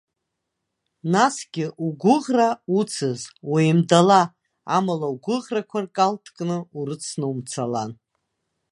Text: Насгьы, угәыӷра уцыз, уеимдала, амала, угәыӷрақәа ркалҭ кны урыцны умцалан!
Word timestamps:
Насгьы, 1.11 1.65
угәыӷра 1.85 2.49
уцыз, 2.77 3.19
уеимдала, 3.51 4.21
амала, 4.75 5.07
угәыӷрақәа 5.15 5.79
ркалҭ 5.85 6.25
кны 6.35 6.57
урыцны 6.77 7.25
умцалан! 7.31 7.91